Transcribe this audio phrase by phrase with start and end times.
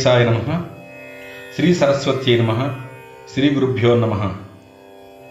[0.00, 0.64] శ్రీ గణేశాయ నమ.
[1.56, 2.74] శ్రీ సరస్వత్యై నమ.
[3.34, 4.34] శ్రీ గురుభ్యో నమ.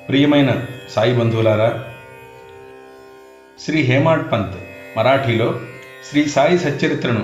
[0.10, 1.86] ప్రియమైన సాయి బంధువులారా
[3.60, 4.56] శ్రీ హేమాడ్ పంత్
[4.98, 5.60] మరాఠీలో
[6.10, 7.20] శ్రీ సాయి సచ్చరిత్రను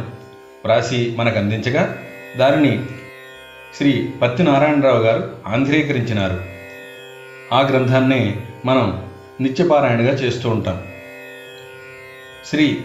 [0.65, 1.97] వ్రాసి మనకు అందించగా
[2.37, 2.85] దానిని
[3.77, 6.43] శ్రీ పత్తి నారాయణరావు గారు ఆంధ్రీకరించినారు.
[7.53, 9.09] ఆ గ్రంథాన్నే మనం
[9.41, 10.83] నిత్యపారాయణగా చేస్తూ ఉంటాం.
[12.45, 12.79] శ్రీ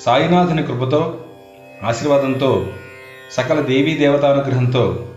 [0.00, 1.24] సాయినాథుని కృపతో
[1.84, 2.66] ఆశీర్వాదంతో
[3.30, 5.08] సకల దేవీ దేవతానుగ్రహంతో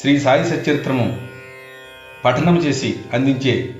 [0.00, 1.20] శ్రీ సాయి సచరిత్రము
[2.24, 3.74] పఠనం చేసి అందించే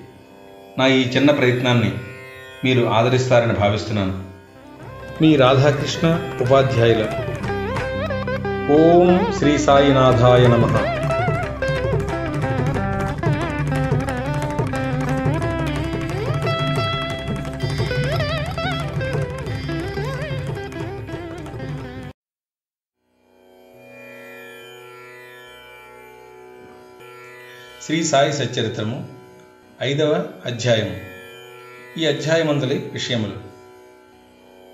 [0.79, 1.93] నా ఈ చిన్న ప్రయత్నాన్ని
[2.65, 4.23] మీరు ఆదరిస్తారని భావిస్తున్నాను.
[5.23, 7.03] మీ రాధాకృష్ణ ఉపాధ్యాయుల.
[8.73, 11.00] ఓం శ్రీ సాయినాథాయ నమః.
[27.83, 29.09] శ్రీ సాయి సచ్చరిత్రము
[29.83, 30.97] ఐదవ అధ్యాయము.
[31.99, 33.33] ఈ అధ్యాయమందలి విషయములు.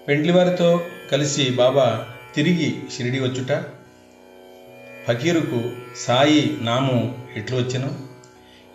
[0.09, 0.81] పెండ్లివారితో
[1.13, 3.65] కలిసి బాబా తిరిగి షిరిడి వచ్చుట
[5.09, 7.99] ఫకీరుకు సాయి నాము ఎట్లు వచ్చెను?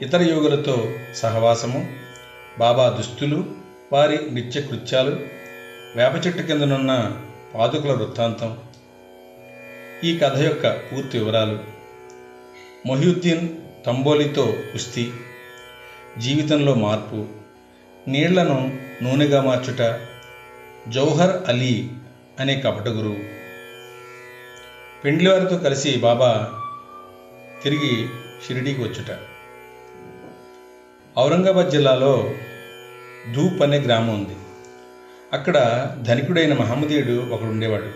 [0.02, 1.94] ఇతర యోగులతో సహవాసము
[2.60, 3.56] బాబా దుస్తులు
[3.94, 5.20] వారి నిత్య కృత్యాలు
[5.95, 7.22] వేప చెట్టు కిందనున్న
[7.56, 8.58] పాదుకుల వృత్తాంతం
[10.04, 11.60] ఈ కథ యొక్క పూర్తి వివరాలు.
[12.86, 13.50] మొహియుద్దీన్
[13.86, 15.11] తంబోలితో కుస్తీ
[16.17, 17.25] జీవితంలో మార్పు
[18.08, 19.99] నీళ్ళను నూనెగా మార్చుట
[20.89, 21.89] జౌహర్ అలీ
[22.39, 23.15] అనే కపట గురువు.
[25.03, 26.49] పెండ్లివారితో కలిసి బాబా
[27.64, 28.08] తిరిగి
[28.47, 29.17] షిరిడీకి వచ్చుట.
[31.19, 32.33] ఔరంగాబాద్ జిల్లాలో
[33.36, 34.36] ధూప్ అనే గ్రామం ఉంది.
[35.33, 37.89] అక్కడ ధనికుడైన మహమ్మదీయుడు ఒకడు ఉండేవాడు.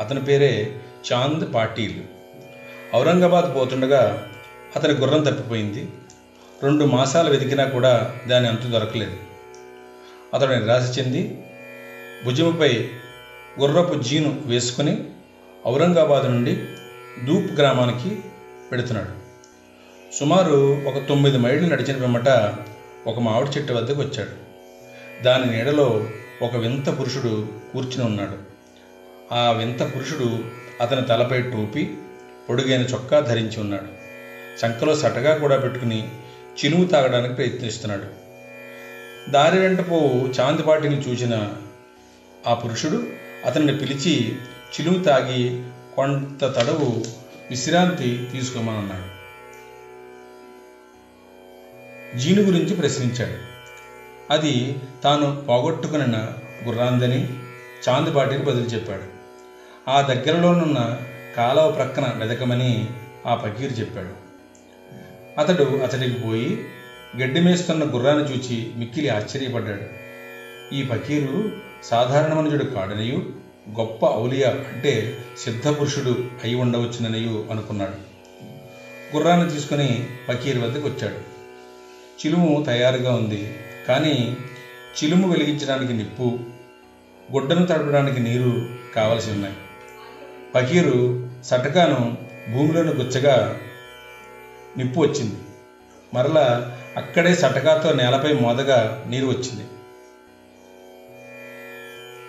[0.00, 0.80] అతని పేరే
[1.12, 2.02] చాంద్ పాటీల్.
[2.96, 4.28] ఔరంగాబాద్ పోతుండగా
[4.76, 5.88] అతని గుర్రం తప్పిపోయింది.
[6.62, 9.16] రెండు మాసాలు వెతికినా కూడా దాని అంతు దొరకలేదు.
[10.34, 11.44] అతడు నిరాశ చెంది
[12.24, 12.90] భుజముపై
[13.60, 15.04] గుర్రపు జీను వేసుకుని
[15.66, 16.56] ఔరంగాబాద్ నుండి
[17.24, 18.20] దూప్ గ్రామానికి
[18.72, 19.22] పెడుతున్నాడు
[20.14, 22.28] సుమారు ఒక తొమ్మిది మైళ్ళు నడిచిన పిమ్మట
[23.06, 24.34] ఒక మామిడి చెట్టు వద్దకు వచ్చాడు.
[25.22, 26.06] దాని నీడలో
[26.42, 28.38] ఒక వింత పురుషుడు కూర్చుని ఉన్నాడు.
[29.34, 30.38] ఆ వింత పురుషుడు
[30.80, 31.90] అతని తలపై టోపీ
[32.48, 34.01] పొడుగైన చొక్కా ధరించి ఉన్నాడు.
[34.64, 36.10] చంకలో సటగా కూడా పెట్టుకుని
[36.64, 38.22] చినువు తాగడానికి ప్రయత్నిస్తున్నాడు.
[39.30, 41.54] దారి వెంట పోవు చాందిపాటిని చూసిన
[42.46, 43.06] ఆ పురుషుడు
[43.44, 44.36] అతన్ని పిలిచి
[44.74, 45.62] చిలుము తాగి
[45.96, 47.04] కొంత తడవు
[47.50, 49.22] విశ్రాంతి తీసుకోమన్నాడు.
[52.18, 53.52] జీను గురించి ప్రశ్నించాడు.
[54.32, 56.32] అది తాను పోగొట్టుకున్న
[56.64, 57.28] గుర్రాందని
[57.88, 59.22] చాందిపాటికి బదులు చెప్పాడు.
[59.90, 61.00] ఆ దగ్గరలోనున్న
[61.36, 62.86] కాలవ ప్రక్కన వెదకమని
[63.26, 64.31] ఆ పకీరు చెప్పాడు.
[65.38, 66.64] అతడు అతడికి పోయి
[67.16, 70.02] గడ్డి మేస్తున్న గుర్రాన్ని చూచి మిక్కిలి ఆశ్చర్యపడ్డాడు.
[70.74, 71.50] ఈ ఫకీరు
[71.82, 73.16] సాధారణ మనుషుడు కాడనియు
[73.78, 78.12] గొప్ప ఔలియా అంటే సిద్ధపురుషుడు అయి ఉండవచ్చుననియు అనుకున్నాడు.
[79.16, 81.14] గుర్రాన్ని తీసుకుని ఫకీర్ వద్దకు వచ్చాడు.
[82.22, 83.54] చిలుము తయారుగా ఉంది
[83.88, 84.36] కానీ
[85.04, 86.38] చిలుము వెలిగించడానికి నిప్పు
[87.32, 89.54] గుడ్డను తడపడానికి నీరు కావలసి ఉన్నాయి.
[90.54, 92.18] ఫకీరు సటకాను
[92.52, 93.56] భూమిలోని గుచ్చగా
[94.76, 95.36] నిప్పు వచ్చింది.
[96.14, 99.64] మరలా అక్కడే సటకాతో నేలపై మోదగా నీరు వచ్చింది.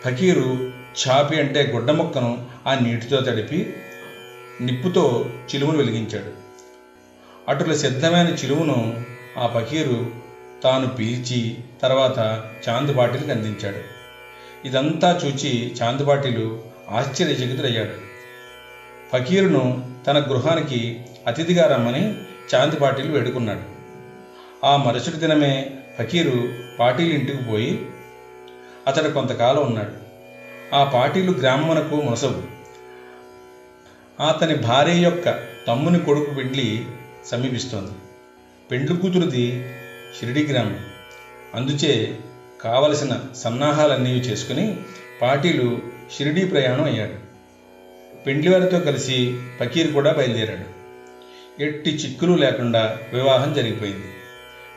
[0.06, 0.72] ఫకీరు
[1.04, 3.74] చాపి అంటే గుడ్డ మొక్కను ఆ నీటితో తడిపి
[4.62, 6.32] నిప్పుతో చిలుమును వెలిగించాడు.
[7.48, 9.06] అటుల సిద్ధమైన చిలుమును
[9.38, 10.12] ఆ ఫకీరు
[10.64, 14.04] తాను పీల్చి తర్వాత చాందుబాటిల్కి అందించాడు.
[14.68, 18.14] ఇదంతా చూచి చాందుబాటిలు ఆశ్చర్యచకితుడయ్యాడు
[19.14, 22.14] ఫకీరును తన గృహానికి అతిథిగా రమ్మని
[22.52, 23.62] శాంతి పాటిల్ వేడుకున్నాడు.
[24.66, 27.86] ఆ మరుసటి దినమే ఫకీరు పాటిల్ ఇంటికి పోయి
[28.88, 30.04] అతడు కొంతకాలం ఉన్నాడు.
[30.76, 32.44] ఆ పాటీలు గ్రామమునకు మునసవు.
[34.28, 36.86] అతని భార్య యొక్క తమ్ముని కొడుకు పెండ్లి
[37.26, 37.92] సమీపిస్తోంది.
[38.72, 39.70] పెండ్లి కూతురుది
[40.20, 40.80] షిరిడి గ్రామం.
[41.56, 42.18] అందుచే
[42.62, 44.78] కావలసిన సన్నాహాలన్నీ చేసుకుని
[45.22, 45.80] పాటీలు
[46.18, 47.34] షిరిడీ ప్రయాణం అయ్యాడు.
[48.24, 50.83] పెండ్లివారితో కలిసి ఫకీర్ కూడా బయలుదేరాడు.
[51.60, 54.08] ఎట్టి చిక్కులు లేకుండా వివాహం జరిగిపోయింది.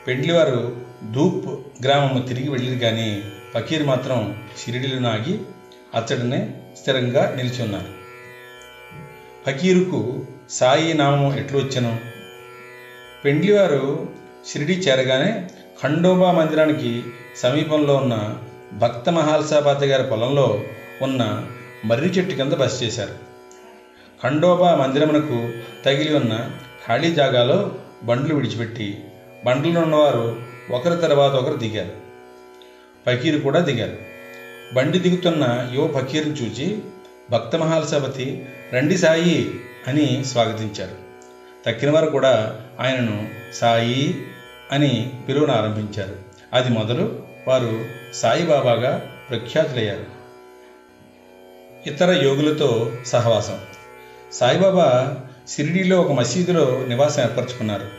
[0.07, 0.81] పెండ్లివారు
[1.11, 1.47] ధూప్
[1.83, 5.39] గ్రామము తిరిగి వెళ్ళిరు కానీ ఫకీర్ మాత్రం షిరిడిలో నాగి
[5.95, 6.49] అతడినే
[6.81, 7.97] స్థిరంగా నిలిచి ఉన్నారు
[9.45, 11.99] ఫకీరుకు సాయి నామం ఎట్లు వచ్చను?
[13.25, 14.09] పెండ్లివారు
[14.51, 15.47] షిరిడి చేరగానే
[15.83, 17.03] ఖండోబా మందిరానికి
[17.37, 18.37] సమీపంలో ఉన్న
[18.73, 20.63] భక్త మహాల్సాబాద్ గారి పొలంలో
[21.01, 21.47] ఉన్న
[21.85, 23.15] మర్రి చెట్టు కింద బస చేశారు.
[24.23, 25.53] ఖండోబా మందిరమునకు
[25.85, 26.49] తగిలి ఉన్న
[26.87, 27.71] ఖాళీ జాగాలో
[28.03, 29.05] బండ్లు విడిచిపెట్టి
[29.45, 30.41] బండ్లలో ఉన్నవారు
[30.71, 31.91] ఒకరి తర్వాత ఒకరు దిగారు.
[33.05, 33.97] ఫకీరు కూడా దిగారు.
[34.73, 36.81] బండి దిగుతున్న యువ ఫకీర్ని చూచి
[37.31, 40.95] భక్త మహాలసపతి రండి సాయి అని స్వాగతించారు.
[41.65, 44.25] తక్కిన వారు కూడా ఆయనను సాయి
[44.71, 46.15] అని పిలువను ఆరంభించారు.
[46.53, 50.05] అది మొదలు వారు సాయిబాబాగా ప్రఖ్యాతులయ్యారు.
[51.87, 53.59] ఇతర యోగులతో సహవాసం.
[54.33, 55.17] సాయిబాబా
[55.55, 57.89] షిరిడీలో ఒక మసీదులో నివాసం ఏర్పరచుకున్నారు.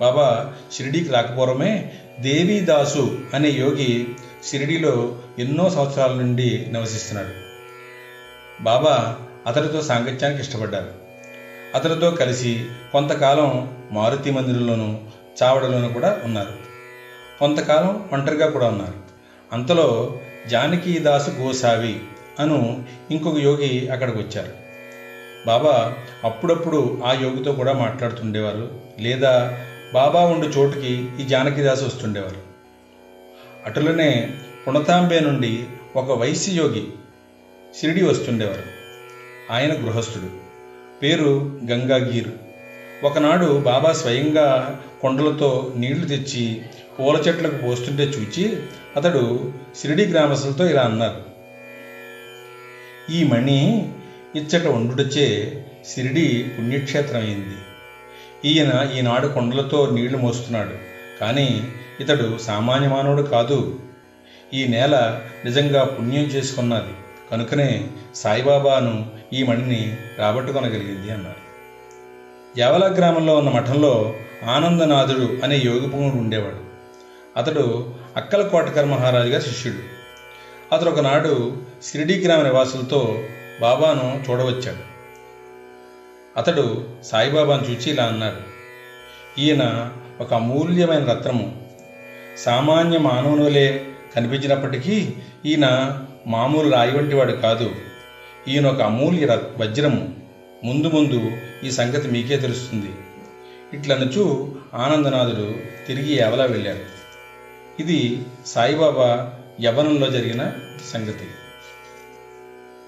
[0.00, 4.06] బాబా షిరిడీకి రాకపోవడమే దేవీదాసు అనే యోగి
[4.50, 7.30] షిరిడీలో ఎన్నో సంవత్సరాల నుండి నివసిస్తున్నాడు.
[8.62, 9.16] బాబా
[9.46, 10.92] అతడితో సాంగత్యానికి ఇష్టపడ్డారు.
[11.74, 14.98] అతడితో కలిసి కొంతకాలం మారుతి మందిరంలోనూ
[15.42, 16.52] చావడలోనూ కూడా ఉన్నారు.
[17.40, 18.94] కొంతకాలం ఒంటరిగా కూడా ఉన్నారు.
[19.52, 22.00] అంతలో జానకీదాసు గోసావి
[22.40, 24.63] అను ఇంకొక యోగి అక్కడికి వచ్చారు.
[25.46, 28.80] బాబా అప్పుడప్పుడు ఆ యోగితో కూడా మాట్లాడుతుండేవారు.
[29.00, 29.60] లేదా
[29.94, 32.36] బాబా ఉండే చోటుకి ఈ జానకిదాసు వస్తుండేవారు.
[33.66, 34.32] అటులనే
[34.68, 35.64] పుణతాంబే నుండి
[35.96, 36.86] ఒక వైశ్య యోగి
[37.80, 38.62] షిరిడి వస్తుండేవారు.
[39.50, 40.44] ఆయన గృహస్థుడు.
[41.02, 42.28] పేరు గంగాగీర్.
[43.04, 46.62] ఒకనాడు బాబా స్వయంగా కొండలతో నీళ్ళు తెచ్చి
[47.00, 48.62] పూల చెట్లకు పోస్తుంటే చూచి
[48.96, 51.22] అతడు షిరిడి గ్రామస్తులతో ఇలా అన్నారు.
[53.12, 53.92] ఈ మణి
[54.36, 55.26] ఇచ్చట ఉండుటచే
[55.94, 57.56] షిరిడి పుణ్యక్షేత్రం అయింది
[58.44, 60.74] ఈయన ఈనాడు కొండలతో నీళ్ళు మోస్తున్నాడు.
[61.20, 61.68] కానీ
[62.00, 63.80] ఇతడు సామాన్య మానవుడు కాదు.
[64.54, 66.94] ఈ నేల నిజంగా పుణ్యం చేసుకున్నది.
[67.30, 71.44] కనుకనే సాయిబాబాను ఈ మణిని రాబట్టుకొనగలిగింది అన్నారు
[72.58, 74.14] యావల గ్రామంలో ఉన్న మఠంలో
[74.50, 76.60] ఆనందనాథుడు అనే యోగిపుంగుడు ఉండేవాడు.
[77.36, 79.78] అతడు అక్కల కోటకర్ మహారాజు గారి శిష్యుడు.
[80.74, 81.56] అతడు ఒకనాడు
[81.92, 83.18] షిరిడీ గ్రామ నివాసులతో
[83.64, 84.94] బాబాను చూడవచ్చాడు.
[86.38, 88.40] అతడు సాయిబాబాను చూచి ఇలా అన్నాడు
[89.40, 91.46] ఈయన ఒక అమూల్యమైన రత్నము.
[92.38, 95.12] సామాన్య మానవులే కనిపించినప్పటికీ
[95.46, 95.66] ఈయన
[96.26, 97.70] మామూలు రాయి వంటి వాడు కాదు.
[98.48, 100.14] ఈయన ఒక అమూల్య వజ్రము.
[100.64, 101.30] ముందు ముందు
[101.64, 102.92] ఈ సంగతి మీకే తెలుస్తుంది.
[103.72, 105.54] ఇట్లనుచు ఆనందనాథుడు
[105.86, 106.84] తిరిగి ఎవలా వెళ్ళాడు.
[107.82, 110.52] ఇది సాయిబాబా యవ్వనంలో జరిగిన
[110.92, 111.26] సంగతి.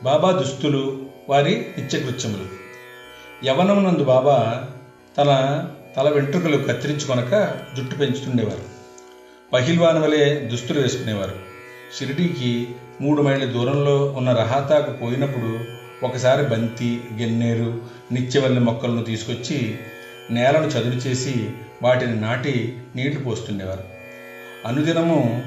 [0.03, 2.47] బాబా దుస్తులు వారి నిత్యకృత్యములు.
[3.47, 4.65] యవనమునందు బాబా
[5.19, 5.63] తన
[5.97, 8.63] తల వెంట్రుకలు కత్తిరించుకొనక జుట్టు పెంచుతుండేవారు.
[9.53, 11.33] పహిల్వాన్ వలె దుస్తులు వేసుకునేవారు.
[11.99, 12.69] షిరిడీకి
[13.01, 15.59] మూడు మైళ్ళ దూరంలో ఉన్న రహాతాకు పోయినప్పుడు
[16.07, 17.81] ఒకసారి బంతి గెన్నేరు
[18.13, 19.79] నిత్యవల్లి మొక్కలను తీసుకొచ్చి
[20.31, 21.51] నేలను చదును చేసి
[21.83, 23.85] వాటిని నాటి నీళ్ళు పోస్తుండేవారు.
[24.67, 25.43] అనుదినము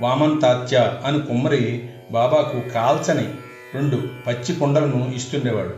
[0.00, 3.28] వామన్ తాత్య అని కుమ్మరి బాబాకు కాల్చని
[3.74, 5.74] రెండు పచ్చి కుండలను ఇస్తుండేవాడు.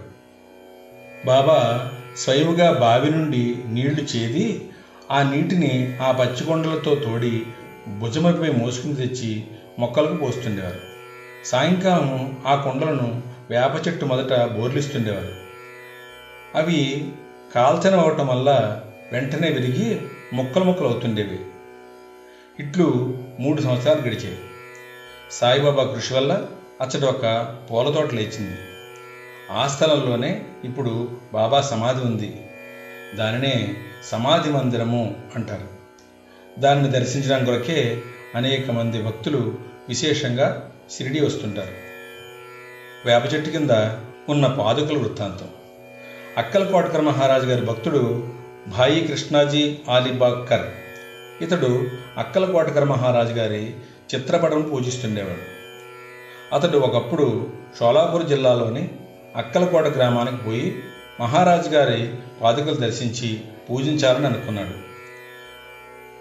[1.27, 4.63] బాబా స్వయముగా బావి నుండి నీళ్ళు చేది
[5.11, 7.43] ఆ నీటిని ఆ పచ్చి కొండలతో తోడి
[7.99, 9.45] భుజమపై మోసుకుని తెచ్చి
[9.79, 10.81] మొక్కలకు పోస్తుండేవారు.
[11.45, 15.33] సాయంకాలం ఆ కుండలను వేప చెట్టు మొదట బోర్లిస్తుండేవారు.
[16.55, 17.05] అవి
[17.55, 18.79] కాల్చనం అవటం వల్ల
[19.13, 19.99] వెంటనే విరిగి
[20.33, 21.39] ముక్కలు ముక్కలు అవుతుండేవి.
[22.61, 24.37] ఇట్లు మూడు సంవత్సరాలు గడిచాయి.
[25.31, 26.43] సాయిబాబా కృషి వల్ల
[26.81, 28.59] అచ్చటి ఒక పూల తోట లేచింది.
[29.51, 32.47] ఆ స్థలంలోనే ఇప్పుడు బాబా సమాధి ఉంది.
[33.15, 35.69] దానినే సమాధి మందిరము అంటారు.
[36.61, 38.03] దానిని దర్శించడం కొరకే
[38.35, 41.73] అనేక మంది భక్తులు విశేషంగా షిరిడి వస్తుంటారు.
[43.07, 43.71] వేప చెట్టు కింద
[44.29, 45.49] ఉన్న పాదుకల వృత్తాంతం.
[46.37, 48.33] అక్కల మహారాజు గారి భక్తుడు
[48.69, 50.67] భాయి కృష్ణాజీ ఆలిబాక్కర్.
[51.43, 53.75] ఇతడు అక్కల మహారాజు గారి
[54.15, 55.56] చిత్రపటం పూజిస్తుండేవాడు.
[56.53, 58.89] అతడు ఒకప్పుడు షోలాపూర్ జిల్లాలోని
[59.37, 60.83] అక్కలకోట గ్రామానికి పోయి
[61.21, 64.87] మహారాజు గారి పాదుకలు దర్శించి పూజించాలని అనుకున్నాడు.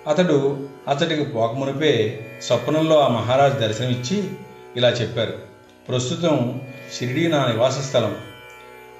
[0.09, 4.29] అతడు అతడికి పోకమునిపే స్వప్నంలో ఆ మహారాజు దర్శనమిచ్చి
[4.77, 5.33] ఇలా చెప్పారు.
[5.87, 6.61] ప్రస్తుతం
[6.99, 8.17] షిరిడీ నా నివాస స్థలం.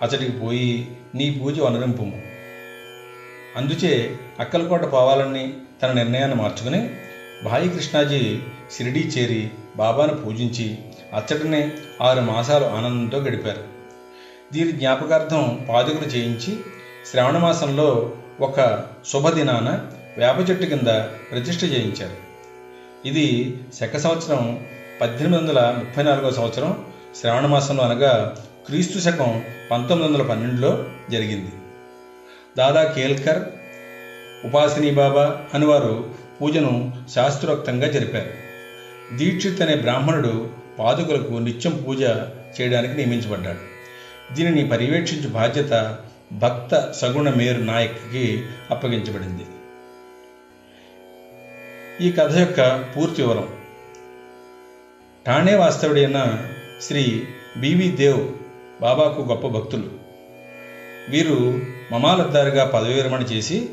[0.02, 2.22] అతడికి పోయి నీ పూజ అనురింపుము
[3.56, 5.54] అందుచే అక్కలకోట పోవాలని
[5.84, 6.90] తన నిర్ణయాన్ని మార్చుకుని
[7.46, 8.40] భాయి కృష్ణాజీ
[8.78, 10.78] షిరిడీ చేరి బాబాను పూజించి
[11.14, 11.72] అచ్చటనే
[12.02, 13.64] ఆరు మాసాలు ఆనందంతో గడిపారు.
[14.54, 16.60] దీని జ్ఞాపకార్థం పాదుకలు చేయించి
[17.12, 20.88] శ్రావణ మాసంలో ఒక శుభదినాన వేప చెట్టు కింద
[21.32, 22.26] ప్రతిష్ఠ చేయించారు.
[23.08, 24.68] ఇది శక సంవత్సరం
[25.02, 26.86] పద్దెనిమిది వందల ముప్పై నాలుగవ సంవత్సరం
[27.20, 31.52] శ్రావణ మాసంలో అనగా క్రీస్తు శకం పంతొమ్మిది వందల పన్నెండులో జరిగింది.
[32.58, 33.44] దాదా కేల్కర్
[34.46, 36.10] ఉపాసిని బాబా అని వారు
[36.42, 38.46] పూజను శాస్త్రోక్తంగా జరిపారు.
[39.18, 42.02] దీక్షిత్ అనే బ్రాహ్మణుడు పాదుకలకు నిత్యం పూజ
[42.58, 43.64] చేయడానికి నియమించబడ్డాడు.
[44.36, 46.00] దీనిని పర్యవేక్షించే బాధ్యత
[46.34, 49.46] భక్త సగుణ మేరు నాయక్కి అప్పగించబడింది.
[52.08, 52.62] ఈ కథ యొక్క
[52.98, 53.50] పూర్తి వివరం.
[55.28, 56.48] ఠాణే వాస్తవుడైన
[56.82, 57.28] శ్రీ
[57.58, 58.24] బివి దేవ్
[58.82, 59.90] బాబాకు గొప్ప భక్తులు.
[61.10, 63.70] వీరు మమాలద్దారుగా పదవి విరమణ చేసి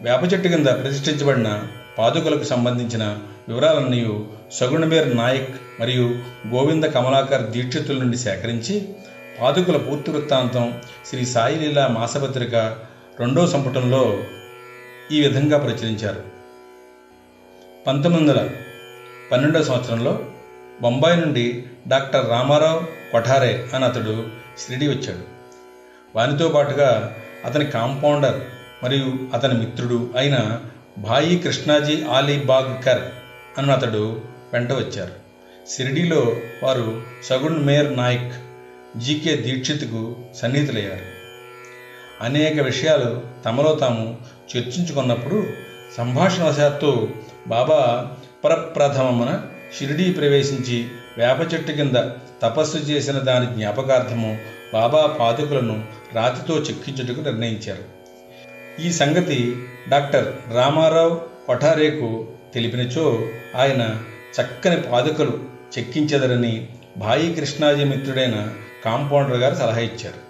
[0.00, 3.04] వేప చెట్టు కింద ప్రతిష్ఠించబడిన పాదుకలకు సంబంధించిన
[3.48, 4.20] వివరాలన్నీ
[4.52, 6.02] సగుణమేర్ నాయక్ మరియు
[6.48, 8.88] గోవింద కమలాకర్ దీక్షితుల నుండి సేకరించి
[9.40, 12.54] పాదుకుల పూర్తి వృత్తాంతం శ్రీ సాయిలీల మాసపత్రిక
[13.20, 14.22] రెండో సంపుటంలో
[15.12, 16.22] ఈ విధంగా ప్రచురించారు.
[17.86, 18.50] పంతొమ్మిది వందల
[19.32, 20.18] పన్నెండవ సంవత్సరంలో
[20.80, 22.80] బొంబాయి నుండి డాక్టర్ రామారావు
[23.12, 24.26] కొఠారే అని అతడు
[24.58, 25.24] షిరిడి వచ్చాడు.
[26.16, 28.40] వానితో పాటుగా అతని కాంపౌండర్
[28.84, 30.60] మరియు అతని మిత్రుడు అయిన
[30.98, 33.02] భాయి కృష్ణాజీ ఆలీ బాగ్కర్
[33.58, 34.20] అని అతడు
[34.52, 35.12] వెంట వచ్చారు.
[35.76, 38.32] షిరిడీలో వారు సగుణ్ మేర్ నాయక్
[38.98, 41.14] జీకే దీక్షిత్కు సన్నిహితులయ్యారు.
[42.20, 44.18] అనేక విషయాలు తమలో తాము
[44.56, 45.46] చర్చించుకున్నప్పుడు
[45.96, 47.08] సంభాషణవశాత్తు
[47.46, 48.10] బాబా
[48.44, 49.42] పరప్రథమమున
[49.78, 51.96] షిరిడీ ప్రవేశించి వేప చెట్టు కింద
[52.42, 54.38] తపస్సు చేసిన దాని జ్ఞాపకార్థము
[54.72, 55.84] బాబా పాదుకులను
[56.14, 57.84] రాతితో చెక్కించుటకు నిర్ణయించారు.
[58.80, 63.22] ఈ సంగతి డాక్టర్ రామారావు కొఠారేకు తెలిపినచో
[63.56, 63.98] ఆయన
[64.40, 65.38] చక్కని పాదుకలు
[65.78, 66.68] చెక్కించెదరని
[66.98, 68.50] భాయి కృష్ణాజీ మిత్రుడైన
[68.84, 70.24] కాంపౌండర్ గారు సలహా ఇచ్చారు.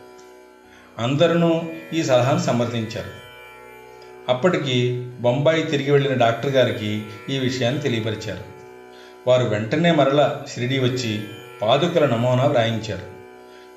[1.03, 1.63] అందరూ
[1.95, 3.25] ఈ సలహాను సమర్థించారు.
[4.29, 8.45] అప్పటికి బొంబాయి తిరిగి వెళ్ళిన డాక్టర్ గారికి ఈ విషయాన్ని తెలియపరిచారు.
[9.27, 11.25] వారు వెంటనే మరల షిరిడి వచ్చి
[11.63, 13.15] పాదుకల నమూనా వ్రాయించారు.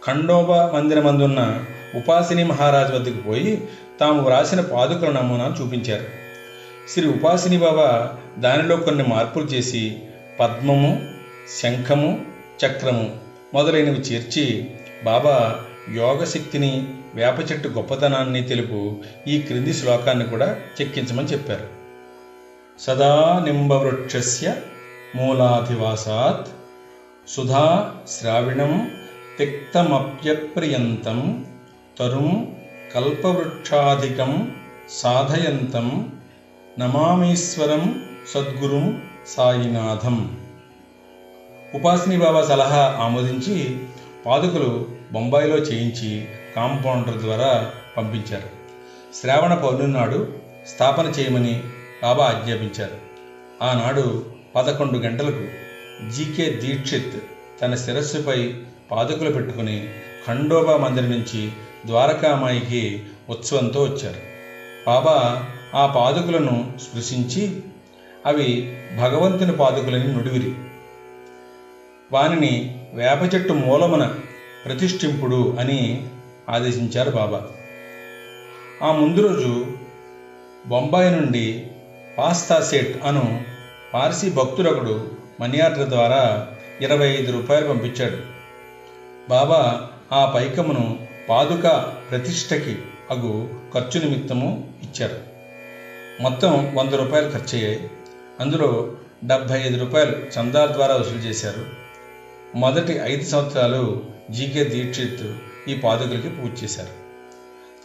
[0.05, 3.67] ఖండోబా మందిరమందున్న ఉపాసిని మహారాజు వద్దకు పోయి
[3.99, 6.26] తాము వ్రాసిన పాదుకల నమూనా చూపించారు.
[6.87, 10.01] శ్రీ ఉపాసిని బాబా దానిలో కొన్ని మార్పులు చేసి
[10.39, 11.01] పద్మము
[11.61, 12.25] శంఖము
[12.65, 13.19] చక్రము
[13.53, 14.71] మొదలైనవి చేర్చి
[15.03, 15.63] బాబా
[15.93, 18.95] యోగశక్తిని వేప చెట్టు గొప్పతనాన్ని తెలుపు
[19.27, 21.77] ఈ క్రింది శ్లోకాన్ని కూడా చెక్కించమని చెప్పారు.
[22.79, 24.55] సదా నింబవృక్షస్య
[25.15, 26.49] మూలాధివాసాత్
[27.29, 28.91] సుధా శ్రావిణం
[29.39, 31.45] తిక్తమప్యప్రియంతం
[31.99, 32.47] తరుం
[32.95, 34.53] కల్పవృక్షాధికం
[34.89, 36.11] సాధయంతం
[36.79, 40.37] నమామీశ్వరం సద్గురుం సాయినాథం.
[41.75, 43.79] ఉపాసిని బాబా సలహా ఆమోదించి
[44.25, 48.49] పాదుకలు బొంబాయిలో చేయించి కాంపౌండర్ ద్వారా పంపించారు.
[49.21, 50.33] శ్రావణ పౌర్ణమి నాడు
[50.67, 51.63] స్థాపన చేయమని
[52.03, 52.97] బాబా ఆజ్ఞాపించారు.
[53.61, 55.47] ఆనాడు పదకొండు గంటలకు
[56.11, 57.23] జీకే దీక్షిత్
[57.61, 58.53] తన శిరస్సుపై
[58.91, 59.89] పాదుకలు పెట్టుకుని
[60.27, 61.51] ఖండోబా మందిరం నుంచి
[61.85, 64.21] ద్వారకామాయికి ఉత్సవంతో వచ్చారు.
[64.87, 67.63] బాబా ఆ పాదుకులను స్పృశించి
[68.25, 70.53] అవి భగవంతుని పాదుకులని నుడివిరి.
[72.11, 74.15] వానిని వేప చెట్టు మూలమున
[74.65, 76.07] ప్రతిష్ఠింపుడు అని
[76.49, 77.47] ఆదేశించారు బాబా.
[78.83, 79.65] ఆ ముందు రోజు
[80.67, 81.67] బొంబాయి నుండి
[82.17, 83.41] పాస్తా సెట్ అను
[83.93, 86.47] పార్సీ భక్తుడొకడు మనీ ఆర్డర్ ద్వారా
[86.81, 88.17] ఇరవై ఐదు రూపాయలు పంపించాడు.
[89.29, 92.77] బాబా ఆ పైకమును పాదుక ప్రతిష్టకి
[93.11, 95.36] అగు ఖర్చు నిమిత్తము ఇచ్చారు.
[96.19, 97.89] మొత్తం వంద రూపాయలు ఖర్చయ్యాయి.
[98.39, 98.91] అందులో
[99.23, 101.65] డెబ్భై ఐదు రూపాయలు చందాల ద్వారా వసూలు చేశారు.
[102.55, 105.35] మొదటి ఐదు సంవత్సరాలు జీకే దీక్షిత్
[105.69, 106.89] ఈ పాదుకలకి పూజ చేశారు.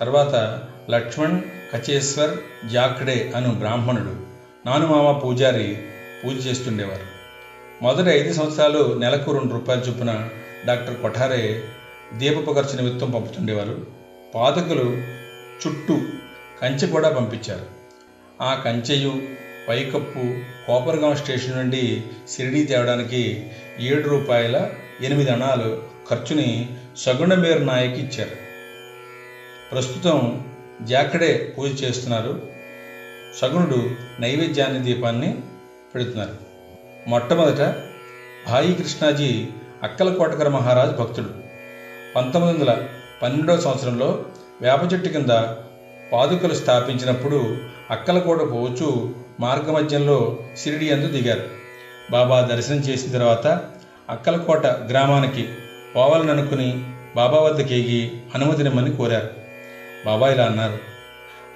[0.00, 1.40] తర్వాత లక్ష్మణ్
[1.74, 4.16] కచేశ్వర్ జాక్డే అను బ్రాహ్మణుడు
[4.66, 5.78] నానుమామ పూజారి
[6.24, 7.06] పూజ చేస్తుండేవారు.
[7.82, 10.28] మొదటి ఐదు సంవత్సరాలు నెలకు రెండు రూపాయల చొప్పున
[10.66, 11.62] డాక్టర్ కొఠారే
[12.18, 13.86] దీపపు ఖర్చు నిమిత్తం పంపుతుండేవారు.
[14.34, 14.98] పాదకులు
[15.66, 16.00] చుట్టూ
[16.62, 17.81] కంచె కూడా పంపించారు.
[18.42, 19.22] ఆ కంచెయు
[19.68, 20.34] పైకప్పు
[20.66, 22.04] కోపర్గాం స్టేషన్ నుండి
[22.36, 24.70] షిరిడీ తేవడానికి ఏడు రూపాయల
[25.02, 28.30] ఎనిమిది అణాలు ఖర్చుని సగుణమేర్ నాయక్ ఇచ్చారు.
[29.72, 30.44] ప్రస్తుతం
[30.82, 32.42] జాకడే పూజ చేస్తున్నారు.
[33.40, 35.40] సగుణుడు నైవేద్యాన్ని దీపాన్ని
[35.94, 36.34] పెడుతున్నారు.
[37.08, 37.74] మొట్టమొదట
[38.48, 39.48] భాయి కృష్ణాజీ
[39.82, 41.30] అక్కలకోటకర మహారాజ్ భక్తుడు.
[42.16, 42.88] పంతొమ్మిది వందల
[43.22, 44.24] పన్నెండవ సంవత్సరంలో
[44.60, 45.30] వేప చెట్టు కింద
[46.12, 47.56] పాదుకలు స్థాపించినప్పుడు
[47.90, 51.42] అక్కలకోట పోవచ్చు మార్గమధ్యంలో షిరిడి అందు దిగారు.
[52.10, 53.46] బాబా దర్శనం చేసిన తర్వాత
[54.10, 55.48] అక్కలకోట గ్రామానికి
[55.96, 56.84] పోవాలని అనుకుని
[57.16, 59.28] బాబా వద్దకు ఎగి అనుమతినిమ్మని కోరారు.
[60.06, 60.78] బాబా ఇలా అన్నారు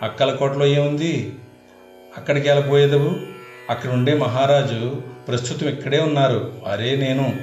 [0.03, 1.33] అక్కలకోటలో ఏముంది?
[2.17, 2.61] అక్కడికి ఎలా
[3.71, 6.53] అక్కడ ఉండే మహారాజు ప్రస్తుతం ఇక్కడే ఉన్నారు.
[6.73, 7.37] అరే నేను.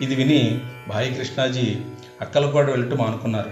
[0.00, 1.76] ఇది విని భాయి కృష్ణాజీ
[2.20, 3.50] అక్కలకోట వెళ్ళటం మానుకున్నారు.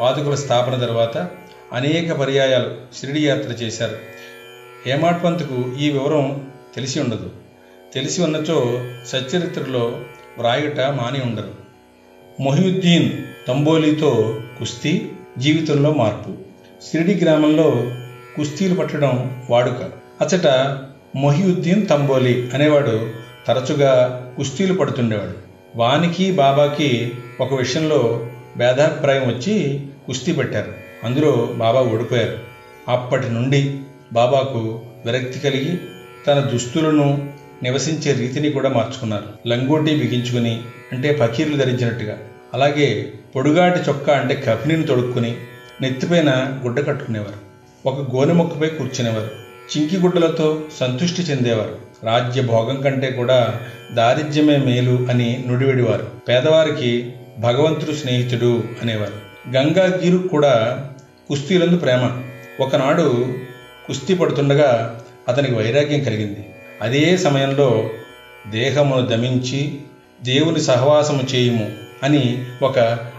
[0.00, 1.28] పాదుకుల స్థాపన తర్వాత
[1.72, 3.96] అనేక పర్యాయాలు షిరిడి యాత్ర చేశారు.
[4.86, 7.30] హేమాడ్ పంత్కు ఈ వివరం తెలిసి ఉండదు.
[7.94, 10.00] తెలిసి ఉన్నచో సచ్చరిత్రలో
[10.38, 11.50] వ్రాయుట మాని ఉండరు.
[12.40, 13.12] మొహియుద్దీన్
[13.48, 15.02] తంబోలీతో కుస్తీ
[15.38, 16.32] జీవితంలో మార్పు.
[16.90, 17.90] షిరిడి గ్రామంలో
[18.36, 19.90] కుస్తీలు పట్టడం వాడుక.
[20.20, 20.46] అచట
[21.16, 23.10] మొహియుద్దీన్ తంబోలి అనేవాడు
[23.46, 25.34] తరచుగా కుస్తీలు పడుతుండేవాడు.
[25.76, 30.77] వానికి బాబాకి ఒక విషయంలో భేదాభిప్రాయం వచ్చి కుస్తీ పెట్టారు.
[31.04, 32.38] అందులో బాబా ఓడిపోయారు.
[32.88, 33.78] అప్పటి నుండి
[34.12, 35.78] బాబాకు విరక్తి కలిగి
[36.26, 39.48] తన దుస్తులను నివసించే రీతిని కూడా మార్చుకున్నారు.
[39.48, 40.62] లంగోటి బిగించుకుని
[40.92, 42.18] అంటే ఫకీర్లు ధరించినట్టుగా.
[42.54, 45.36] అలాగే పొడుగాటి చొక్కా అంటే కఫినిని తొడుక్కుని
[45.80, 47.48] నెత్తిపైన గుడ్డ కట్టుకునేవారు.
[47.88, 49.30] ఒక గోనె మొక్కపై కూర్చునేవారు.
[49.76, 51.76] చింకి గుడ్డలతో సంతృష్టి చెందేవారు.
[52.04, 53.60] రాజ్య భోగం కంటే కూడా
[53.92, 56.06] దారిద్ర్యమే మేలు అని నుడివెడివారు.
[56.28, 59.27] పేదవారికి భగవంతుడు స్నేహితుడు అనేవారు.
[59.56, 60.88] గంగాగిరు కూడా
[61.28, 62.22] కుస్తీలందు ప్రేమ.
[62.60, 63.34] ఒకనాడు
[63.86, 66.54] కుస్తీ పడుతుండగా అతనికి వైరాగ్యం కలిగింది.
[66.82, 67.90] అదే సమయంలో
[68.50, 69.80] దేహమును దమించి
[70.22, 72.78] దేవుని సహవాసము చేయుము అని ఒక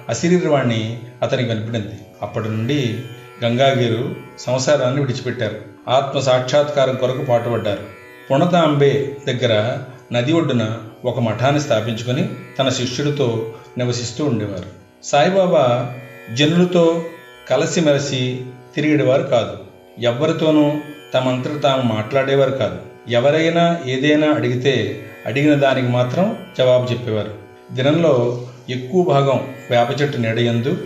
[0.09, 3.01] అశరీరవాణి అతనికి వినిపడింది అప్పటి నుండి
[3.43, 5.57] గంగాగిరు సంసారాన్ని విడిచిపెట్టారు.
[5.87, 7.83] ఆత్మ సాక్షాత్కారం కొరకు పాటుపడ్డారు.
[8.31, 9.77] పుణతాంబే దగ్గర
[10.13, 14.79] నది ఒడ్డున ఒక మఠాన్ని స్థాపించుకొని తన శిష్యుడితో నివసిస్తూ ఉండేవారు.
[15.03, 15.93] సాయిబాబా
[16.35, 17.05] జనులతో
[17.49, 18.45] కలసిమెలసి
[18.75, 19.57] తిరిగేవారు కాదు.
[19.99, 20.73] ఎవ్వరితోనూ
[21.13, 22.77] తమంతట తాము మాట్లాడేవారు కాదు.
[23.09, 27.33] ఎవరైనా ఏదైనా అడిగితే అడిగిన దానికి మాత్రం జవాబు చెప్పేవారు.
[27.71, 30.77] దినంలో ఎక్కువ భాగం వేప చెట్టు నీడయందు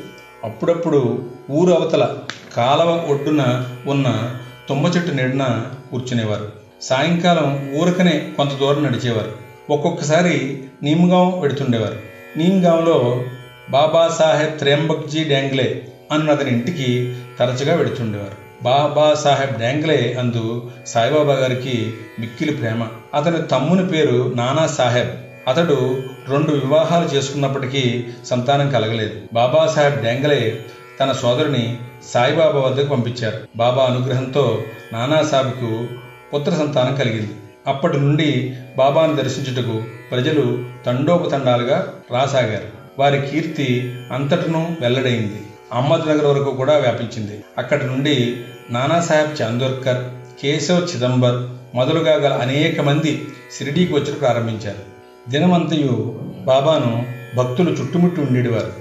[0.43, 2.17] అప్పుడప్పుడు ఊరు అవతల
[2.58, 4.36] కాలవ ఒడ్డున ఉన్న
[4.69, 6.51] తుమ్మ చెట్టు నీడన కూర్చునేవారు.
[6.82, 9.32] సాయంకాలం ఊరకనే కొంత దూరం నడిచేవారు.
[9.69, 11.97] ఒక్కొక్కసారి నీమ్గాం వెడుతుండేవారు.
[12.38, 13.23] నీమ్గాంలో
[13.69, 18.63] బాబాసాహెబ్ త్రేంబక్జీ డ్యాంగ్లే అన్న అతని ఇంటికి తరచుగా వెళుతుండేవారు.
[18.63, 22.88] బాబాసాహెబ్ డ్యాంగ్లే అందు సాయిబాబా గారికి మిక్కిలి ప్రేమ.
[23.13, 25.10] అతని తమ్ముని పేరు నానా సాహెబ్.
[25.47, 29.21] అతడు రెండు వివాహాలు చేసుకున్నప్పటికీ సంతానం కలగలేదు.
[29.34, 30.60] బాబాసాహెబ్ డ్యాంగ్లే
[30.99, 31.78] తన సోదరుని
[32.13, 33.38] సాయిబాబా వద్దకు పంపించారు.
[33.56, 35.88] బాబా అనుగ్రహంతో నానాసాహెబ్కు
[36.34, 37.32] పుత్ర సంతానం కలిగింది.
[37.67, 42.82] అప్పటి నుండి బాబాను దర్శించుటకు ప్రజలు తండోపతండాలుగా రాసాగారు.
[42.99, 45.41] వారి కీర్తి అంతటను వెల్లడైంది.
[45.73, 47.43] అహ్మద్నగర్ వరకు కూడా వ్యాపించింది.
[47.58, 48.38] అక్కడి నుండి
[48.69, 50.03] నానాసాహెబ్ చాందోర్కర్
[50.41, 51.36] కేశవ్ చిదంబర్
[51.75, 53.27] మొదలుగా గల అనేక మంది
[53.58, 54.93] షిరిడీకి వచ్చి ప్రారంభించారు.
[55.29, 57.06] దినమంతయు బాబాను
[57.38, 58.73] భక్తులు చుట్టుముట్టి ఉండేవారు.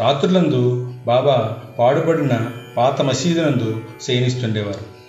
[0.00, 5.00] రాత్రులందు బాబా పాడుబడిన పాత మసీదునందు శయనిస్తుండేవారు.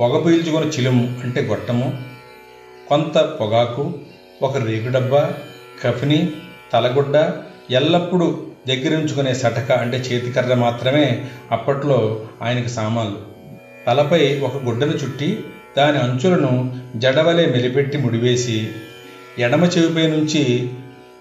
[0.00, 1.98] పొగ పీల్చుకున్న చిలుము అంటే గొట్టము
[2.88, 3.92] కొంత పొగాకు
[4.42, 5.30] ఒక రేకు డబ్బా
[5.84, 6.30] కఫిని
[6.72, 7.32] తలగుడ్డ
[7.70, 13.18] ఎల్లప్పుడూ దగ్గరుంచుకునే సటక అంటే చేతికర్ర మాత్రమే అప్పట్లో ఆయనకు సామాన్లు.
[13.86, 15.44] తలపై ఒక గుడ్డను చుట్టి
[15.78, 18.68] దాని అంచులను జడవలే మెలిపెట్టి ముడివేసి
[19.38, 20.70] ఎడమ చెవిపై నుంచి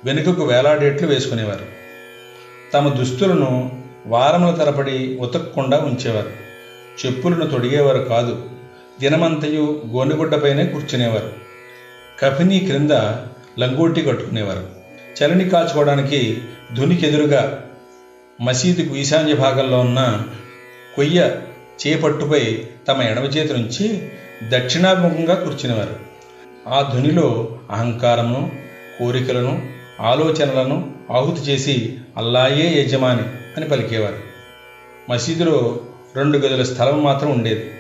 [0.06, 1.66] వెనుకకు వేలాడేట్లు వేసుకునేవారు.
[2.74, 6.30] తమ దుస్తులను వారముల తరబడి ఉతకకుండా ఉంచేవారు.
[7.06, 8.50] చెప్పులను తొడిగేవారు కాదు
[9.00, 11.32] దినమంతయు గోనుగుడ్డపైనే కూర్చునేవారు.
[12.20, 12.92] కఫిని క్రింద
[13.60, 14.79] లంగోటి కట్టుకునేవారు.
[15.24, 16.42] చలిని కాచుకోవడానికి
[16.76, 17.70] ధునికెదురుగా
[18.42, 20.24] మసీదుకు ఈశాన్య భాగంలో ఉన్న
[20.96, 21.36] కొయ్య
[21.88, 24.10] చేపట్టుపై తమ ఎడమ చేతి నుంచి
[24.50, 25.96] దక్షిణాభిముఖంగా కూర్చునేవారు.
[26.68, 28.52] ఆ ధునిలో అహంకారమును
[29.00, 33.24] కోరికలను ఆలోచనలను ఆహుతి చేసి అల్లాయే యజమాని
[33.58, 34.18] అని పలికేవారు.
[35.10, 35.80] మసీదులో
[36.16, 37.72] రెండు గదుల స్థలం మాత్రం ఉండేది.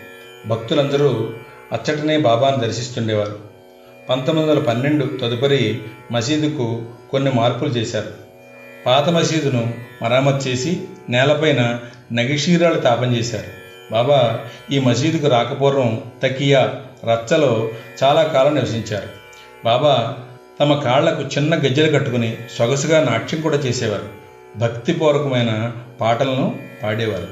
[0.47, 1.29] భక్తులందరూ
[1.71, 3.39] అచ్చటనే బాబాను దర్శిస్తుండేవారు.
[4.09, 8.11] పంతొమ్మిది వందల పన్నెండు తదుపరి మసీదుకు కొన్ని మార్పులు చేశారు.
[8.85, 11.79] పాత మసీదును మరామతు చేసి నేలపైన
[12.13, 13.59] నగిషీరాలు తాపం చేశారు.
[13.91, 14.39] బాబా
[14.71, 17.69] ఈ మసీదుకు రాకపూర్వం తకియా రచ్చలో
[18.03, 19.07] చాలా కాలం నివసించారు.
[19.65, 20.17] బాబా
[20.59, 24.09] తమ కాళ్ళకు చిన్న గజ్జెలు కట్టుకుని సొగసుగా నాట్యం కూడా చేసేవారు.
[24.57, 27.27] భక్తిపూర్వకమైన పాటలను పాడేవారు.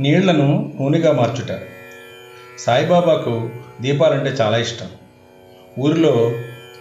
[0.00, 1.58] నీళ్ళను నూనెగా మార్చుట.
[2.58, 4.88] సాయిబాబాకు దీపాలంటే చాలా ఇష్టం.
[5.78, 6.32] ఊరిలో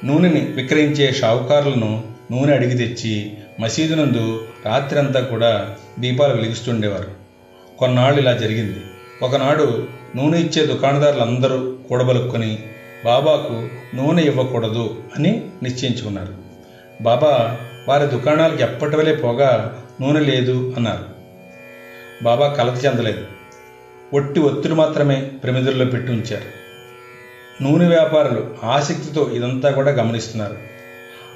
[0.04, 7.12] నూనెని విక్రయించే షావుకారులను నూనె అడిగి తెచ్చి మసీదు నందు రాత్రంతా కూడా దీపాలు వెలిగిస్తుండేవారు.
[7.78, 8.80] కొన్నాళ్ళు ఇలా జరిగింది.
[9.22, 12.64] ఒకనాడు నూనె ఇచ్చే దుకాణదారులందరూ కూడబలుక్కొని
[13.06, 16.36] బాబాకు నూనె ఇవ్వకూడదు అని నిశ్చయించుకున్నారు.
[17.02, 21.06] బాబా వారి దుకాణాలకు ఎప్పటివలే పోగా నూనె లేదు అన్నారు.
[22.24, 23.26] బాబా కలత చెందలేదు.
[24.14, 26.63] ఒట్టి ఒత్తిడి మాత్రమే ప్రమిదుల్లో పెట్టి ఉంచారు.
[27.62, 30.58] నూనె వ్యాపారులు ఆసక్తితో ఇదంతా కూడా గమనిస్తున్నారు.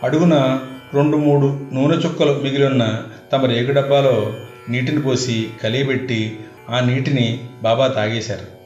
[0.04, 0.60] అడుగున
[0.94, 3.04] రెండు మూడు నూనె చుక్కలు మిగిలిన
[3.34, 4.34] తమ రేగు డబ్బాలో
[4.70, 8.58] నీటిని పోసి కలియబెట్టి ఆ నీటిని బాబా తాగేశారు.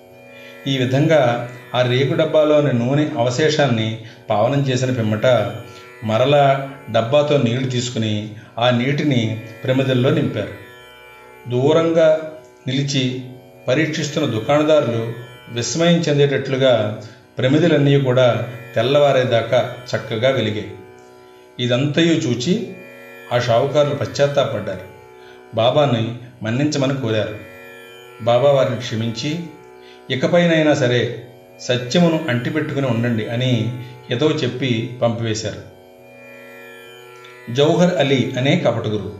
[0.69, 5.25] ఈ విధంగా ఆ రేకు డబ్బాలోని నూనె అవశేషాన్ని పావనం చేసిన పిమ్మట
[6.03, 10.61] మరలా డబ్బాతో నీళ్ళు తీసుకుని ఆ నీటిని ప్రమిదల్లో నింపారు.
[11.49, 12.31] దూరంగా
[12.67, 13.21] నిలిచి
[13.67, 15.13] పరీక్షిస్తున్న దుకాణదారులు
[15.51, 17.01] విస్మయం చెందేటట్లుగా
[17.37, 20.75] ప్రమిదలన్నీ కూడా తెల్లవారేదాకా చక్కగా వెలిగాయి.
[21.59, 22.75] ఇదంతయు చూచి
[23.33, 24.81] ఆ షావుకారులు పశ్చాత్తాపడ్డారు.
[25.55, 27.37] బాబాని మన్నించమని కోరారు.
[28.21, 29.43] బాబా వారిని క్షమించి
[30.09, 31.27] ఇకపైనైనా సరే
[31.59, 35.71] సత్యమును అంటిపెట్టుకుని ఉండండి అని ఏదో చెప్పి పంపివేశారు.
[37.53, 39.13] జౌహర్ అలీ అనే కపటగురు.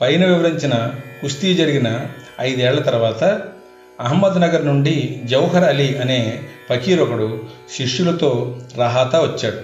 [0.00, 2.06] పైన వివరించిన కుస్తీ జరిగిన
[2.40, 3.42] ఐదేళ్ళ తర్వాత
[4.00, 7.40] అహ్మద్ నగర్ నుండి జౌహర్ అలీ అనే ఫకీర్ ఒకడు
[7.76, 9.56] శిష్యులతో రహాతా వచ్చాడు.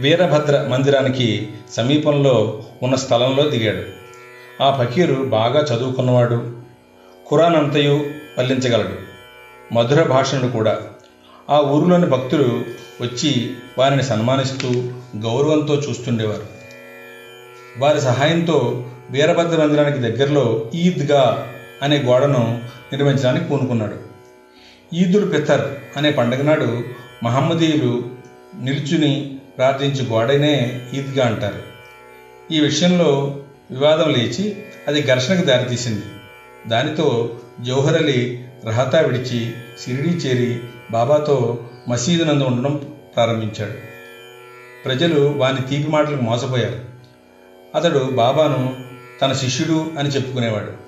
[0.00, 3.82] వీరభద్ర మందిరానికి సమీపంలో ఉన్న స్థలంలో దిగాడు.
[4.62, 6.56] ఆ ఫకీరు బాగా చదువుకున్నవాడు.
[7.30, 8.06] ఖురాన్ అంతయు
[8.38, 8.94] పల్లించగలడు
[9.74, 10.82] మధుర భాషను కూడా.
[11.50, 12.64] ఆ ఊరిలోని భక్తులు
[13.00, 14.68] వచ్చి వారిని సన్మానిస్తూ
[15.16, 16.46] గౌరవంతో చూస్తుండేవారు.
[17.78, 21.48] వారి సహాయంతో వీరభద్ర మందిరానికి దగ్గరలో ఈద్గా
[21.82, 23.96] అనే గోడను నిర్మించడానికి పూనుకున్నాడు.
[24.94, 26.84] ఈదుల్ ఫితర్ అనే పండుగ నాడు
[27.22, 28.10] మహమ్మదీయులు
[28.60, 31.62] నిల్చుని ప్రార్థించే గోడనే ఈద్గా అంటారు.
[32.52, 33.40] ఈ విషయంలో
[33.70, 34.56] వివాదం లేచి
[34.88, 36.02] అది ఘర్షణకు దారితీసింది.
[36.68, 39.50] దానితో జౌహర్ అలీ రహతా విడిచి
[39.84, 43.72] షిరిడీ చేరి బాబాతో మసీదు నందు ఉండడం ప్రారంభించాడు.
[44.84, 46.80] ప్రజలు వాని తీపి మాటలకు మోసపోయారు.
[47.74, 48.76] అతడు బాబాను
[49.22, 50.81] తన శిష్యుడు అని చెప్పుకునేవాడు.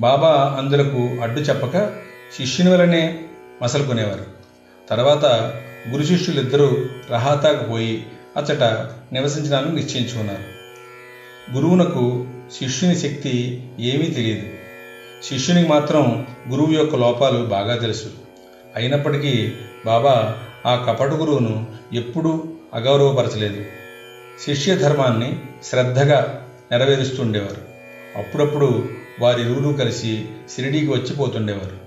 [0.00, 1.92] బాబా అందులకు అడ్డు చెప్పక
[2.38, 3.24] శిష్యుని వలనే
[3.62, 4.24] మసలుకునేవారు.
[4.90, 5.24] తర్వాత
[5.88, 6.76] గురు శిష్యులిద్దరూ
[7.10, 8.62] రహాతాకు పోయి అచ్చట
[9.12, 10.54] నివసించడానికి నిశ్చయించుకున్నారు
[11.54, 12.26] గురువునకు
[12.58, 14.48] శిష్యుని శక్తి ఏమీ తెలియదు.
[15.24, 18.12] శిష్యునికి మాత్రం గురువు యొక్క లోపాలు బాగా తెలుసు.
[18.76, 19.52] అయినప్పటికీ
[19.86, 23.64] బాబా ఆ కపట గురువును ఎప్పుడూ అగౌరవపరచలేదు.
[24.44, 27.74] శిష్య ధర్మాన్ని శ్రద్ధగా నెరవేరుస్తుండేవారు
[28.18, 28.88] అప్పుడప్పుడు
[29.20, 31.84] వారిరువురు కలిసి షిరిడీకి వచ్చిపోతుండేవారు.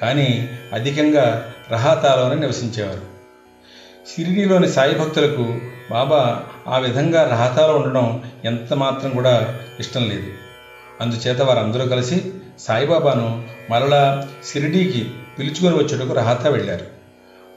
[0.00, 3.10] కానీ అధికంగా రహాతాలోనే నివసించేవారు.
[4.16, 5.58] షిరిడీలోని సాయి భక్తులకు
[5.90, 10.26] బాబా ఆ విధంగా రహతాలో ఉండడం ఎంత మాత్రం కూడా ఇష్టం లేదు.
[11.00, 16.86] అందుచేత వారందరూ కలిసి సాయిబాబాను మరలా షిరిడీకి పిలుచుకొని వచ్చేటకు రహాతా వెళ్ళారు.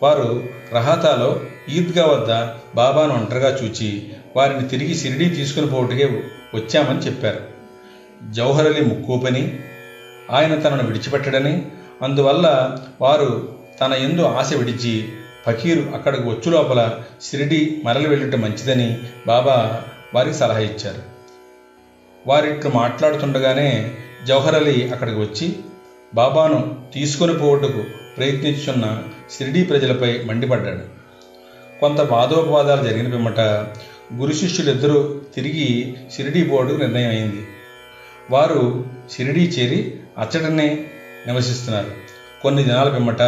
[0.04, 7.53] వారు రహాతాలో ఈద్గా వద్ద బాబాను ఒంటరిగా చూచి వారిని తిరిగి షిరిడీ తీసుకుని పోవటకే వచ్చామని చెప్పారు.
[8.32, 9.60] జౌహరలి అలీ ముక్కోపని
[10.32, 11.66] ఆయన తనను విడిచిపెట్టడని
[12.02, 15.10] అందువల్ల వారు తన ఎందు ఆశ విడిచి
[15.46, 19.84] ఫకీరు అక్కడికి వచ్చు లోపల షిరిడి మరలి వెళ్ళటం మంచిదని బాబా
[20.14, 21.02] వారికి సలహా ఇచ్చారు.
[22.28, 23.96] వారిట్లు మాట్లాడుతుండగానే
[24.28, 25.56] జవహర్ అలీ అక్కడికి వచ్చి
[26.14, 27.84] బాబాను తీసుకొని పోవటకు
[28.18, 29.04] ప్రయత్నిస్తున్న
[29.38, 31.04] షిరిడీ ప్రజలపై మండిపడ్డాడు.
[31.80, 33.40] కొంత వాదోపవాదాలు జరిగిన పిమ్మట
[34.14, 37.48] గురు శిష్యులిద్దరూ తిరిగి షిరిడీ పోవడానికి నిర్ణయం అయింది
[38.32, 38.86] వారు
[39.18, 40.84] షిరిడీ చేరి అచ్చటనే
[41.28, 41.92] నివసిస్తున్నారు.
[42.44, 43.22] కొన్ని దినాల పిమ్మట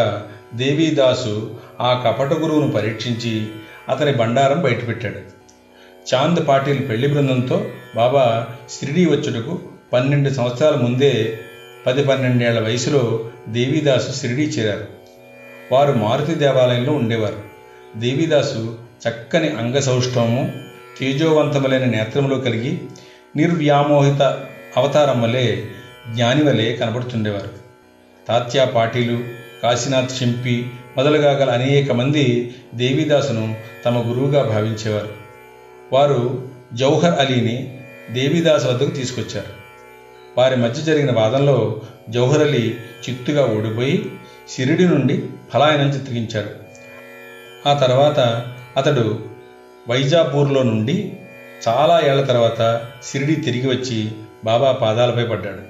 [0.54, 3.48] దేవీదాసు ఆ కపట గురువును పరీక్షించి
[3.90, 5.36] అతని బండారం బయటపెట్టాడు.
[6.14, 8.48] చాంద్ పాటిల్ పెళ్ళి బృందంతో బాబా
[8.80, 9.60] షిరిడీ వచ్చుటకు
[9.94, 11.40] పన్నెండు సంవత్సరాల ముందే
[11.86, 14.88] పది పన్నెండేళ్ళ వయసులో దేవీదాసు షిరిడీ చేరారు.
[15.72, 17.40] వారు మారుతి దేవాలయంలో ఉండేవారు.
[17.96, 18.80] దేవీదాసు
[19.10, 20.52] చక్కని అంగసౌష్ఠవము
[21.00, 22.80] తేజోవంతములైన నేత్రములు కలిగి
[23.36, 24.46] నిర్వ్యామోహిత
[24.78, 25.66] అవతారం వలె
[26.14, 27.50] జ్ఞాని వలె కనబడుతుండేవారు.
[28.28, 29.24] తాత్యా పాటీలు
[29.64, 35.10] కాశీనాథ్ షింపి మొదలుగా గల అనేక మంది దేవీదాసును తమ గురువుగా భావించేవారు.
[35.94, 37.80] వారు జౌహర్ అలీని
[38.12, 39.66] దేవీదాస్ వద్దకు తీసుకొచ్చారు.
[40.38, 42.76] వారి మధ్య జరిగిన వాదంలో జౌహర్ అలీ
[43.10, 44.12] చిత్తుగా ఓడిపోయి
[44.50, 46.50] సిరిడి నుండి ఫలాయనం చిత్రించాడు
[47.70, 48.46] ఆ తర్వాత
[48.78, 49.20] అతడు
[49.90, 51.14] వైజాపూర్లో నుండి
[51.68, 54.12] చాలా ఏళ్ళ తర్వాత సిరిడి తిరిగి వచ్చి
[54.44, 55.62] బాబా పాదాలపై పడ్డాడు.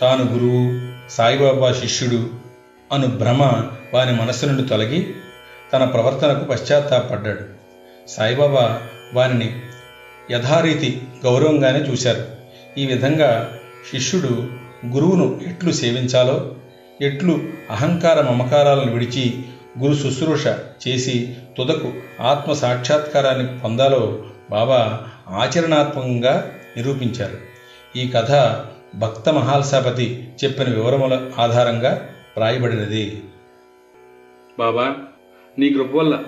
[0.00, 2.30] తాను గురువు సాయిబాబా శిష్యుడు
[2.92, 3.42] అను భ్రమ
[3.94, 5.14] వాని మనస్సు నుండి తొలగి
[5.72, 7.40] తన ప్రవర్తనకు పశ్చాత్తాపడ్డాడు
[8.08, 8.82] సాయిబాబా
[9.14, 9.60] వారిని
[10.30, 12.24] యథారీతి గౌరవంగానే చూశారు.
[12.78, 13.58] ఈ విధంగా
[13.92, 14.46] శిష్యుడు
[14.86, 16.54] గురువును ఎట్లు సేవించాలో
[17.02, 19.42] ఎట్లు అహంకార మమకారాలను విడిచి
[19.78, 20.46] గురు శుశ్రూష
[20.88, 27.48] చేసి తుదకు ఆత్మ సాక్షాత్కారాన్ని పొందాలో బాబా ఆచరణాత్మకంగా నిరూపించారు.
[27.96, 28.32] ఈ కథ
[28.94, 33.22] భక్త మహాల్సాపతి చెప్పిన వివరముల ఆధారంగా వ్రాయబడినది
[34.58, 34.96] బాబా
[35.58, 36.18] నీ కృప వల్ల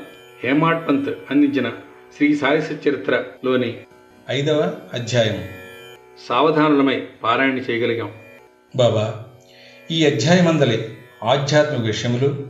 [0.45, 1.69] హేమాడ్ పంత్ అందించిన
[2.17, 3.81] శ్రీ సాయి సచరిత్రలోని
[4.31, 5.45] ఐదవ అధ్యాయం.
[6.29, 8.11] సావధానులమై పారాయణ చేయగలిగాం.
[8.77, 9.25] బాబా
[9.91, 10.89] ఈ అధ్యాయమందలి
[11.25, 12.47] ఆధ్యాత్మిక విషయములు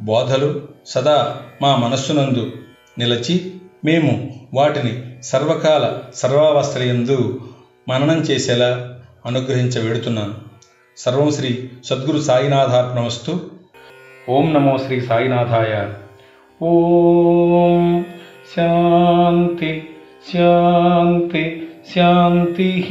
[0.00, 2.52] బోధలు సదా మా మనస్సునందు
[2.98, 3.52] నిలచి
[3.84, 7.40] మేము వాటిని సర్వకాల సర్వావస్థలయందు
[7.88, 10.34] మననం చేసేలా అనుగ్రహించ వేడుతున్నాను.
[10.96, 13.50] సర్వం శ్రీ సద్గురు సాయినాథార్పణమస్తు.
[14.28, 15.92] ఓం నమో శ్రీ సాయినాథాయ.
[16.62, 18.04] ఓం
[18.56, 19.88] శాంతి
[20.32, 22.86] శాంతి శాంతి.